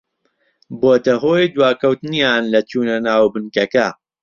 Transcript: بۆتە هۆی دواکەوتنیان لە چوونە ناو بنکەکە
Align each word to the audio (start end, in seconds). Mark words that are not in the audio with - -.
بۆتە 0.79 1.13
هۆی 1.23 1.45
دواکەوتنیان 1.55 2.43
لە 2.53 2.59
چوونە 2.69 2.97
ناو 3.05 3.23
بنکەکە 3.33 3.87